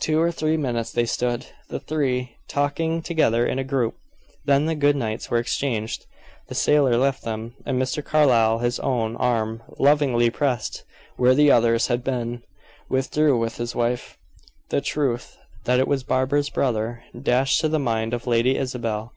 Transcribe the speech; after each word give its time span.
Two 0.00 0.18
or 0.18 0.32
three 0.32 0.56
minutes 0.56 0.90
they 0.90 1.04
stood 1.04 1.48
the 1.68 1.78
three 1.78 2.38
talking 2.48 3.02
together 3.02 3.44
in 3.44 3.58
a 3.58 3.62
group. 3.62 3.94
Then 4.46 4.64
the 4.64 4.74
good 4.74 4.96
nights 4.96 5.30
were 5.30 5.36
exchanged, 5.36 6.06
the 6.48 6.54
sailor 6.54 6.96
left 6.96 7.24
them, 7.24 7.54
and 7.66 7.78
Mr. 7.78 8.02
Carlyle, 8.02 8.60
his 8.60 8.80
own 8.80 9.16
arm 9.16 9.62
lovingly 9.78 10.30
pressed 10.30 10.84
where 11.18 11.34
the 11.34 11.50
other's 11.50 11.88
had 11.88 12.02
been, 12.02 12.42
withdrew 12.88 13.36
with 13.38 13.58
his 13.58 13.74
wife. 13.74 14.16
The 14.70 14.80
truth 14.80 15.36
that 15.64 15.78
it 15.78 15.86
was 15.88 16.04
Barbara's 16.04 16.48
brother 16.48 17.04
dashed 17.22 17.60
to 17.60 17.68
the 17.68 17.78
mind 17.78 18.14
of 18.14 18.26
Lady 18.26 18.56
Isabel. 18.56 19.12